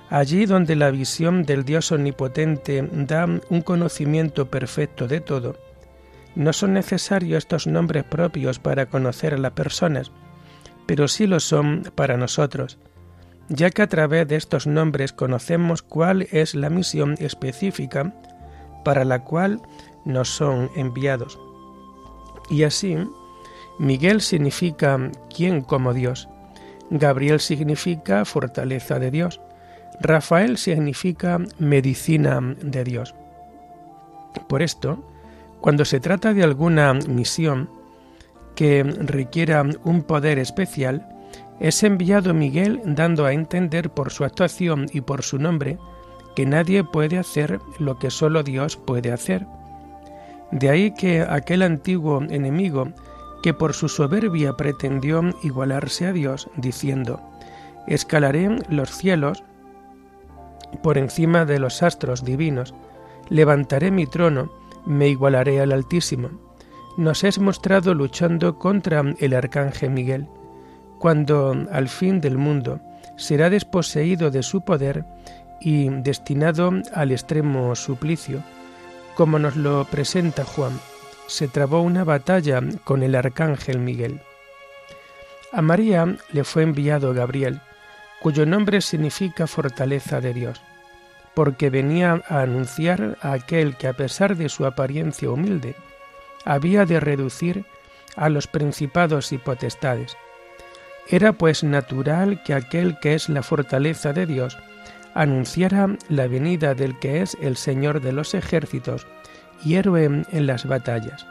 allí 0.09 0.45
donde 0.45 0.75
la 0.75 0.91
visión 0.91 1.43
del 1.43 1.65
Dios 1.65 1.91
omnipotente 1.91 2.87
da 2.91 3.25
un 3.25 3.61
conocimiento 3.61 4.49
perfecto 4.49 5.07
de 5.07 5.19
todo, 5.19 5.57
no 6.35 6.53
son 6.53 6.73
necesarios 6.73 7.39
estos 7.39 7.67
nombres 7.67 8.03
propios 8.03 8.59
para 8.59 8.85
conocer 8.87 9.33
a 9.33 9.37
las 9.37 9.51
personas, 9.51 10.11
pero 10.85 11.07
sí 11.07 11.27
lo 11.27 11.39
son 11.39 11.83
para 11.95 12.17
nosotros, 12.17 12.77
ya 13.49 13.69
que 13.69 13.81
a 13.81 13.87
través 13.87 14.27
de 14.27 14.35
estos 14.35 14.67
nombres 14.67 15.11
conocemos 15.11 15.81
cuál 15.81 16.27
es 16.31 16.55
la 16.55 16.69
misión 16.69 17.15
específica 17.19 18.13
para 18.85 19.03
la 19.03 19.25
cual 19.25 19.61
nos 20.05 20.29
son 20.29 20.69
enviados. 20.75 21.37
Y 22.49 22.63
así, 22.63 22.95
Miguel 23.79 24.21
significa 24.21 25.11
quien 25.35 25.61
como 25.61 25.93
Dios, 25.93 26.29
Gabriel 26.89 27.41
significa 27.41 28.23
fortaleza 28.23 28.99
de 28.99 29.11
Dios, 29.11 29.41
Rafael 29.99 30.57
significa 30.57 31.39
medicina 31.57 32.39
de 32.61 32.83
Dios. 32.83 33.15
Por 34.47 34.61
esto, 34.61 35.03
cuando 35.59 35.83
se 35.83 35.99
trata 35.99 36.33
de 36.33 36.43
alguna 36.43 36.93
misión 36.93 37.69
que 38.55 38.83
requiera 38.83 39.65
un 39.83 40.03
poder 40.03 40.37
especial, 40.37 41.09
es 41.59 41.81
enviado 41.83 42.33
Miguel 42.33 42.81
dando 42.85 43.25
a 43.25 43.33
entender 43.33 43.89
por 43.89 44.11
su 44.11 44.25
actuación 44.25 44.87
y 44.93 45.01
por 45.01 45.23
su 45.23 45.39
nombre 45.39 45.79
que 46.35 46.45
nadie 46.45 46.83
puede 46.83 47.17
hacer 47.17 47.59
lo 47.79 47.97
que 47.97 48.11
solo 48.11 48.43
Dios 48.43 48.77
puede 48.77 49.11
hacer. 49.11 49.47
De 50.51 50.69
ahí 50.69 50.91
que 50.91 51.21
aquel 51.21 51.61
antiguo 51.61 52.21
enemigo 52.29 52.89
que 53.41 53.53
por 53.53 53.73
su 53.73 53.89
soberbia 53.89 54.53
pretendió 54.53 55.21
igualarse 55.43 56.07
a 56.07 56.13
Dios, 56.13 56.49
diciendo, 56.55 57.21
escalaré 57.87 58.49
los 58.69 58.89
cielos 58.89 59.43
por 60.81 60.97
encima 60.97 61.45
de 61.45 61.59
los 61.59 61.83
astros 61.83 62.23
divinos, 62.23 62.73
levantaré 63.29 63.91
mi 63.91 64.07
trono, 64.07 64.51
me 64.85 65.07
igualaré 65.07 65.61
al 65.61 65.71
Altísimo. 65.71 66.29
Nos 66.97 67.23
es 67.23 67.39
mostrado 67.39 67.93
luchando 67.93 68.57
contra 68.57 69.03
el 69.19 69.33
arcángel 69.33 69.91
Miguel, 69.91 70.27
cuando 70.99 71.55
al 71.71 71.89
fin 71.89 72.21
del 72.21 72.37
mundo 72.37 72.79
será 73.17 73.49
desposeído 73.49 74.31
de 74.31 74.43
su 74.43 74.61
poder 74.61 75.05
y 75.59 75.89
destinado 75.89 76.71
al 76.93 77.11
extremo 77.11 77.75
suplicio, 77.75 78.43
como 79.15 79.39
nos 79.39 79.55
lo 79.55 79.85
presenta 79.85 80.43
Juan 80.43 80.79
se 81.27 81.47
trabó 81.47 81.81
una 81.81 82.03
batalla 82.03 82.61
con 82.83 83.03
el 83.03 83.15
arcángel 83.15 83.79
Miguel. 83.79 84.19
A 85.51 85.61
María 85.61 86.17
le 86.31 86.43
fue 86.43 86.63
enviado 86.63 87.13
Gabriel, 87.13 87.61
cuyo 88.19 88.45
nombre 88.45 88.81
significa 88.81 89.47
fortaleza 89.47 90.21
de 90.21 90.33
Dios, 90.33 90.61
porque 91.33 91.69
venía 91.69 92.21
a 92.27 92.41
anunciar 92.41 93.17
a 93.21 93.33
aquel 93.33 93.75
que 93.75 93.87
a 93.87 93.93
pesar 93.93 94.35
de 94.35 94.49
su 94.49 94.65
apariencia 94.65 95.29
humilde, 95.29 95.75
había 96.43 96.85
de 96.85 96.99
reducir 96.99 97.65
a 98.15 98.29
los 98.29 98.47
principados 98.47 99.31
y 99.31 99.37
potestades. 99.37 100.15
Era 101.07 101.33
pues 101.33 101.63
natural 101.63 102.41
que 102.43 102.53
aquel 102.53 102.99
que 102.99 103.13
es 103.13 103.29
la 103.29 103.43
fortaleza 103.43 104.13
de 104.13 104.25
Dios 104.25 104.57
anunciara 105.15 105.97
la 106.09 106.27
venida 106.27 106.75
del 106.75 106.99
que 106.99 107.21
es 107.21 107.35
el 107.41 107.57
Señor 107.57 108.01
de 108.01 108.11
los 108.11 108.35
ejércitos 108.35 109.07
y 109.63 109.75
héroe 109.75 110.03
en 110.03 110.45
las 110.45 110.67
batallas. 110.67 111.25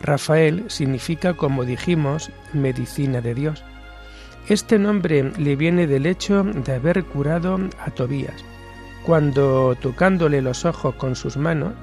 Rafael 0.00 0.64
significa, 0.68 1.34
como 1.34 1.64
dijimos, 1.64 2.30
medicina 2.54 3.20
de 3.20 3.34
Dios. 3.34 3.62
Este 4.48 4.78
nombre 4.78 5.30
le 5.36 5.56
viene 5.56 5.86
del 5.86 6.06
hecho 6.06 6.44
de 6.44 6.74
haber 6.74 7.04
curado 7.04 7.58
a 7.84 7.90
Tobías, 7.90 8.42
cuando, 9.04 9.76
tocándole 9.80 10.40
los 10.40 10.64
ojos 10.64 10.94
con 10.94 11.14
sus 11.16 11.36
manos, 11.36 11.74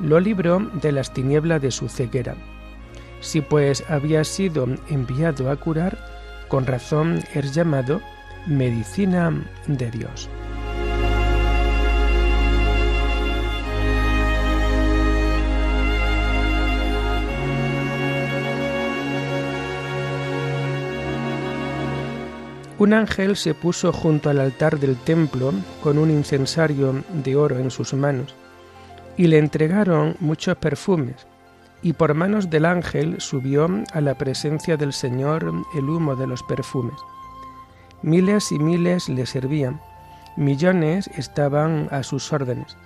lo 0.00 0.20
libró 0.20 0.58
de 0.58 0.92
las 0.92 1.14
tinieblas 1.14 1.62
de 1.62 1.70
su 1.70 1.88
ceguera. 1.88 2.34
Si 3.20 3.40
pues 3.40 3.84
había 3.88 4.24
sido 4.24 4.66
enviado 4.88 5.50
a 5.50 5.56
curar, 5.56 5.96
con 6.48 6.66
razón 6.66 7.22
es 7.32 7.54
llamado 7.54 8.02
medicina 8.46 9.32
de 9.66 9.90
Dios. 9.90 10.28
Un 22.76 22.92
ángel 22.92 23.36
se 23.36 23.54
puso 23.54 23.92
junto 23.92 24.28
al 24.28 24.40
altar 24.40 24.78
del 24.78 24.96
templo 24.96 25.52
con 25.82 25.96
un 25.96 26.10
incensario 26.10 27.04
de 27.24 27.36
oro 27.36 27.58
en 27.58 27.70
sus 27.70 27.94
manos, 27.94 28.34
y 29.16 29.28
le 29.28 29.38
entregaron 29.38 30.16
muchos 30.18 30.56
perfumes, 30.56 31.26
y 31.82 31.92
por 31.92 32.14
manos 32.14 32.50
del 32.50 32.66
ángel 32.66 33.20
subió 33.20 33.68
a 33.92 34.00
la 34.00 34.18
presencia 34.18 34.76
del 34.76 34.92
Señor 34.92 35.50
el 35.74 35.88
humo 35.88 36.16
de 36.16 36.26
los 36.26 36.42
perfumes. 36.42 36.96
Miles 38.04 38.52
y 38.52 38.58
miles 38.58 39.08
le 39.08 39.24
servían, 39.24 39.80
millones 40.36 41.08
estaban 41.16 41.88
a 41.90 42.02
sus 42.02 42.34
órdenes, 42.34 42.76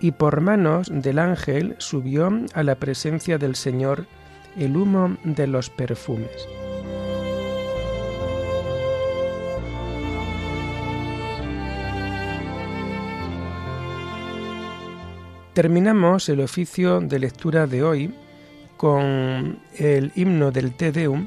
y 0.00 0.12
por 0.12 0.40
manos 0.40 0.88
del 0.90 1.18
ángel 1.18 1.74
subió 1.76 2.32
a 2.54 2.62
la 2.62 2.76
presencia 2.76 3.36
del 3.36 3.54
Señor 3.54 4.06
el 4.56 4.78
humo 4.78 5.18
de 5.24 5.46
los 5.46 5.68
perfumes. 5.68 6.48
Terminamos 15.52 16.30
el 16.30 16.40
oficio 16.40 17.00
de 17.02 17.18
lectura 17.18 17.66
de 17.66 17.82
hoy 17.82 18.14
con 18.78 19.58
el 19.76 20.12
himno 20.14 20.50
del 20.50 20.72
Te 20.72 20.92
Deum 20.92 21.26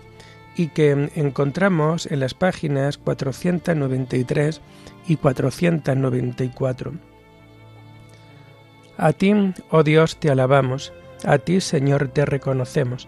y 0.56 0.68
que 0.68 1.10
encontramos 1.16 2.06
en 2.06 2.20
las 2.20 2.34
páginas 2.34 2.98
493 2.98 4.62
y 5.08 5.16
494. 5.16 6.94
A 8.98 9.14
ti, 9.14 9.34
oh 9.72 9.84
Dios, 9.84 10.18
te 10.18 10.30
alabamos, 10.30 10.94
a 11.26 11.38
ti, 11.40 11.62
Señor, 11.62 12.10
te 12.10 12.26
reconocemos. 12.26 13.08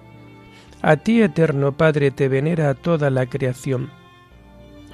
A 0.82 0.98
ti, 0.98 1.22
eterno 1.22 1.78
Padre, 1.78 2.12
te 2.12 2.28
venera 2.28 2.74
toda 2.74 3.10
la 3.10 3.28
creación. 3.28 3.92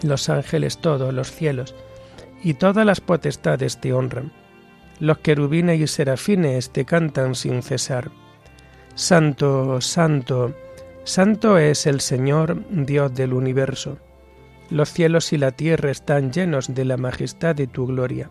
Los 0.02 0.30
ángeles 0.30 0.80
todos, 0.80 1.14
los 1.14 1.32
cielos, 1.32 1.76
y 2.44 2.56
todas 2.56 2.86
las 2.86 3.02
potestades 3.02 3.80
te 3.80 3.94
honran 3.94 4.32
los 5.02 5.18
querubines 5.18 5.80
y 5.80 5.88
serafines 5.88 6.70
te 6.70 6.86
cantan 6.86 7.34
sin 7.34 7.64
cesar. 7.64 8.12
Santo, 8.94 9.82
santo, 9.82 10.54
santo 11.04 11.58
es 11.58 11.88
el 11.88 12.00
Señor, 12.00 12.64
Dios 12.70 13.14
del 13.14 13.34
universo. 13.34 13.98
Los 14.70 14.94
cielos 14.94 15.34
y 15.34 15.38
la 15.38 15.52
tierra 15.52 15.92
están 15.92 16.32
llenos 16.32 16.74
de 16.74 16.86
la 16.86 16.98
majestad 16.98 17.56
de 17.56 17.68
tu 17.68 17.88
gloria. 17.88 18.30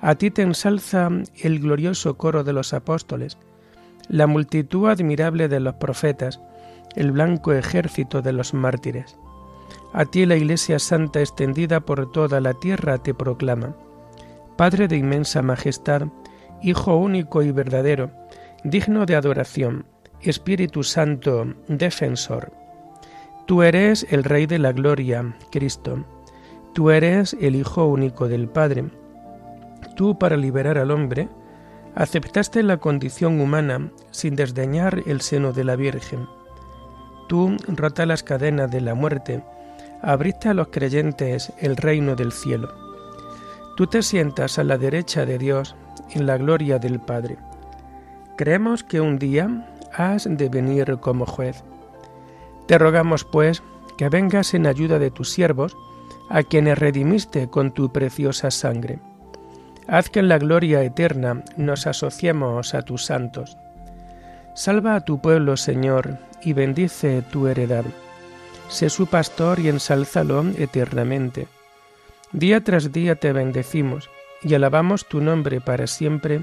A 0.00 0.14
ti 0.14 0.30
te 0.30 0.42
ensalza 0.42 1.08
el 1.42 1.60
glorioso 1.60 2.16
coro 2.16 2.44
de 2.44 2.52
los 2.52 2.72
apóstoles, 2.72 3.38
la 4.08 4.26
multitud 4.26 4.88
admirable 4.88 5.48
de 5.48 5.60
los 5.60 5.74
profetas, 5.74 6.40
el 6.94 7.12
blanco 7.12 7.52
ejército 7.52 8.22
de 8.22 8.32
los 8.32 8.54
mártires. 8.54 9.16
A 9.92 10.04
ti 10.04 10.26
la 10.26 10.36
Iglesia 10.36 10.78
Santa 10.78 11.20
extendida 11.20 11.80
por 11.80 12.10
toda 12.12 12.40
la 12.40 12.54
tierra 12.54 12.98
te 12.98 13.14
proclama. 13.14 13.74
Padre 14.56 14.88
de 14.88 14.96
inmensa 14.96 15.42
majestad, 15.42 16.08
Hijo 16.62 16.96
único 16.96 17.42
y 17.42 17.52
verdadero, 17.52 18.10
digno 18.64 19.04
de 19.04 19.14
adoración, 19.14 19.84
Espíritu 20.30 20.82
Santo, 20.82 21.54
defensor. 21.68 22.52
Tú 23.46 23.62
eres 23.62 24.06
el 24.10 24.24
Rey 24.24 24.46
de 24.46 24.58
la 24.58 24.72
Gloria, 24.72 25.36
Cristo. 25.52 26.04
Tú 26.74 26.90
eres 26.90 27.36
el 27.40 27.54
Hijo 27.54 27.86
único 27.86 28.26
del 28.26 28.48
Padre. 28.48 28.86
Tú, 29.94 30.18
para 30.18 30.36
liberar 30.36 30.78
al 30.78 30.90
hombre, 30.90 31.28
aceptaste 31.94 32.62
la 32.64 32.78
condición 32.78 33.40
humana 33.40 33.92
sin 34.10 34.34
desdeñar 34.34 35.02
el 35.06 35.20
seno 35.20 35.52
de 35.52 35.64
la 35.64 35.76
Virgen. 35.76 36.26
Tú, 37.28 37.56
rota 37.68 38.04
las 38.04 38.22
cadenas 38.22 38.70
de 38.70 38.80
la 38.80 38.94
muerte, 38.94 39.44
abriste 40.02 40.48
a 40.48 40.54
los 40.54 40.68
creyentes 40.68 41.52
el 41.58 41.76
reino 41.76 42.16
del 42.16 42.32
cielo. 42.32 42.74
Tú 43.76 43.86
te 43.86 44.02
sientas 44.02 44.58
a 44.58 44.64
la 44.64 44.76
derecha 44.76 45.24
de 45.24 45.38
Dios 45.38 45.76
en 46.10 46.26
la 46.26 46.36
gloria 46.36 46.78
del 46.78 46.98
Padre. 46.98 47.36
Creemos 48.36 48.82
que 48.82 49.00
un 49.00 49.18
día 49.18 49.75
has 49.92 50.28
de 50.28 50.48
venir 50.48 50.98
como 51.00 51.26
juez. 51.26 51.62
Te 52.66 52.78
rogamos, 52.78 53.24
pues, 53.24 53.62
que 53.96 54.08
vengas 54.08 54.54
en 54.54 54.66
ayuda 54.66 54.98
de 54.98 55.10
tus 55.10 55.30
siervos, 55.30 55.76
a 56.28 56.42
quienes 56.42 56.78
redimiste 56.78 57.48
con 57.48 57.72
tu 57.72 57.92
preciosa 57.92 58.50
sangre. 58.50 58.98
Haz 59.86 60.10
que 60.10 60.18
en 60.18 60.28
la 60.28 60.38
gloria 60.38 60.82
eterna 60.82 61.44
nos 61.56 61.86
asociemos 61.86 62.74
a 62.74 62.82
tus 62.82 63.04
santos. 63.04 63.56
Salva 64.54 64.96
a 64.96 65.04
tu 65.04 65.20
pueblo, 65.20 65.56
Señor, 65.56 66.18
y 66.42 66.52
bendice 66.52 67.22
tu 67.22 67.46
heredad 67.46 67.84
sé 68.68 68.90
su 68.90 69.06
pastor 69.06 69.58
y 69.60 69.68
ensálzalo 69.68 70.44
eternamente. 70.58 71.48
Día 72.32 72.62
tras 72.62 72.92
día 72.92 73.14
te 73.14 73.32
bendecimos 73.32 74.10
y 74.42 74.54
alabamos 74.54 75.06
tu 75.06 75.20
nombre 75.20 75.60
para 75.60 75.86
siempre, 75.86 76.42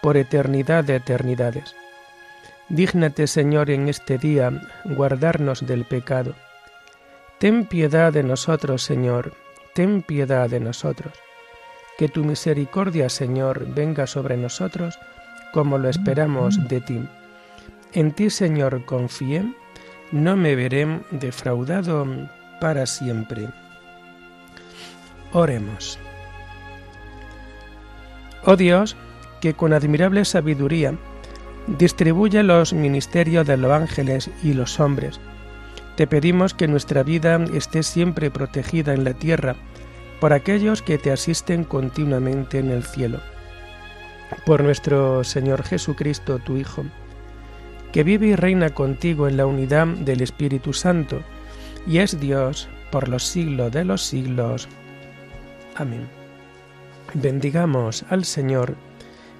por 0.00 0.16
eternidad 0.16 0.84
de 0.84 0.96
eternidades. 0.96 1.74
Dígnate, 2.68 3.26
Señor, 3.26 3.70
en 3.70 3.88
este 3.88 4.18
día 4.18 4.50
guardarnos 4.84 5.66
del 5.66 5.84
pecado. 5.84 6.34
Ten 7.38 7.66
piedad 7.66 8.12
de 8.12 8.22
nosotros, 8.22 8.82
Señor, 8.82 9.34
ten 9.74 10.02
piedad 10.02 10.48
de 10.48 10.60
nosotros. 10.60 11.12
Que 11.98 12.08
tu 12.08 12.24
misericordia, 12.24 13.08
Señor, 13.08 13.66
venga 13.74 14.06
sobre 14.06 14.36
nosotros, 14.36 14.98
como 15.52 15.76
lo 15.78 15.88
esperamos 15.88 16.68
de 16.68 16.80
ti. 16.80 17.00
En 17.92 18.12
ti, 18.12 18.30
Señor, 18.30 18.84
confié 18.86 19.44
no 20.12 20.36
me 20.36 20.54
veré 20.54 21.00
defraudado 21.10 22.06
para 22.60 22.84
siempre. 22.86 23.48
Oremos. 25.32 25.98
Oh 28.44 28.56
Dios, 28.56 28.94
que 29.40 29.54
con 29.54 29.72
admirable 29.72 30.24
sabiduría 30.26 30.94
distribuye 31.66 32.42
los 32.42 32.72
ministerios 32.72 33.46
de 33.46 33.56
los 33.56 33.72
ángeles 33.72 34.30
y 34.42 34.54
los 34.54 34.80
hombres, 34.80 35.20
te 35.96 36.06
pedimos 36.06 36.54
que 36.54 36.68
nuestra 36.68 37.02
vida 37.02 37.38
esté 37.54 37.82
siempre 37.82 38.30
protegida 38.30 38.94
en 38.94 39.04
la 39.04 39.12
tierra 39.12 39.56
por 40.20 40.32
aquellos 40.32 40.82
que 40.82 40.98
te 40.98 41.12
asisten 41.12 41.64
continuamente 41.64 42.58
en 42.58 42.70
el 42.70 42.82
cielo. 42.84 43.20
Por 44.46 44.62
nuestro 44.62 45.24
Señor 45.24 45.62
Jesucristo, 45.62 46.38
tu 46.38 46.56
Hijo, 46.56 46.84
que 47.92 48.04
vive 48.04 48.28
y 48.28 48.36
reina 48.36 48.70
contigo 48.70 49.28
en 49.28 49.36
la 49.36 49.44
unidad 49.44 49.86
del 49.86 50.22
Espíritu 50.22 50.72
Santo, 50.72 51.22
y 51.86 51.98
es 51.98 52.18
Dios 52.18 52.68
por 52.90 53.08
los 53.08 53.24
siglos 53.24 53.70
de 53.72 53.84
los 53.84 54.02
siglos. 54.02 54.68
Amén. 55.74 56.08
Bendigamos 57.14 58.04
al 58.08 58.24
Señor, 58.24 58.76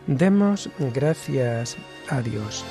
demos 0.07 0.69
gracias 0.93 1.79
a 2.13 2.21
Dios. 2.21 2.65